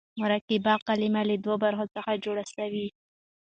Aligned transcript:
مرکبه 0.21 0.73
کلمه 0.87 1.21
له 1.29 1.35
دوو 1.43 1.55
برخو 1.65 1.85
څخه 1.95 2.11
جوړه 2.23 2.43
سوې 2.55 2.67
يي. 2.85 2.89